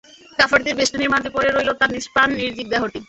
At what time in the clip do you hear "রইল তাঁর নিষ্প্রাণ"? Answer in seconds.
1.49-2.29